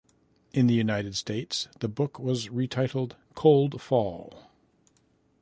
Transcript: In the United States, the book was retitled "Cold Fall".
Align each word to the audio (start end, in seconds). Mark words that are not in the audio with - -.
In 0.51 0.65
the 0.65 0.73
United 0.73 1.15
States, 1.15 1.67
the 1.79 1.87
book 1.87 2.17
was 2.17 2.47
retitled 2.47 3.11
"Cold 3.35 3.79
Fall". 3.79 4.49